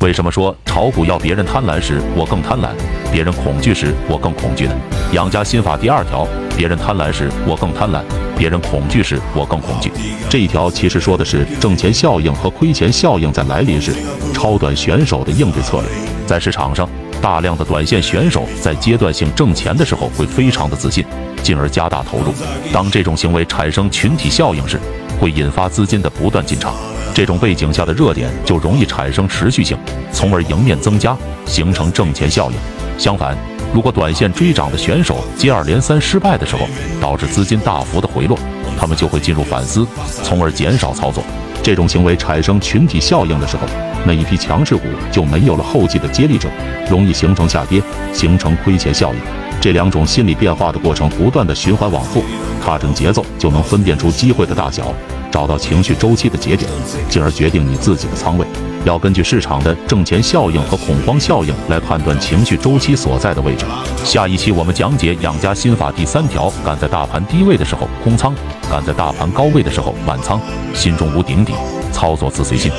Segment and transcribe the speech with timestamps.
[0.00, 2.68] 为什么说炒股要别人贪婪时我更贪婪，
[3.10, 4.74] 别人恐惧时我更恐惧呢？
[5.12, 8.02] 养家心法第二条，别人贪婪时我更贪婪，
[8.36, 9.90] 别人恐惧时我更恐惧。
[10.28, 13.94] 这一条其实说的是挣钱效应和亏钱效应在来临时，
[14.34, 15.88] 超短选手的应对策略。
[16.26, 16.86] 在市场上，
[17.22, 21.02] 大量的短线选手在阶段性挣钱的时候会非常的自信，
[21.42, 22.34] 进而加大投入。
[22.70, 24.78] 当这种行为产生群体效应时，
[25.18, 26.74] 会引发资金的不断进场。
[27.16, 29.74] 这种背景下的热点就容易产生持续性，
[30.12, 32.56] 从而迎面增加，形成挣钱效应。
[32.98, 33.34] 相反，
[33.72, 36.68] 如果短线追涨的选手接二连三失败的时候，
[37.00, 38.38] 导致资金大幅的回落，
[38.78, 39.86] 他们就会进入反思，
[40.22, 41.24] 从而减少操作。
[41.62, 43.62] 这种行为产生群体效应的时候，
[44.04, 46.50] 那一批强势股就没有了后继的接力者，
[46.90, 49.20] 容易形成下跌，形成亏钱效应。
[49.58, 52.22] 这两种心理变化的过程不断的循环往复，
[52.62, 54.92] 踏准节奏就能分辨出机会的大小。
[55.36, 56.66] 找到情绪周期的节点，
[57.10, 58.46] 进而决定你自己的仓位。
[58.86, 63.66] 要根据市场的挣钱效应和恐慌效应来判断情绪周期所在的位置。
[64.02, 68.34] 下一期我们讲解养家心法第三条：敢在大盘低位的时候空仓，
[68.70, 70.40] 敢在大盘高位的时候满仓，
[70.72, 71.52] 心中无顶底，
[71.92, 72.72] 操作自随心。